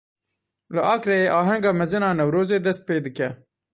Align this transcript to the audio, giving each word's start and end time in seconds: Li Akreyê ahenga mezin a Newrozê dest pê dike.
Li 0.75 0.81
Akreyê 0.93 1.27
ahenga 1.39 1.71
mezin 1.79 2.07
a 2.09 2.11
Newrozê 2.17 2.57
dest 2.65 2.81
pê 2.87 2.95
dike. 3.05 3.29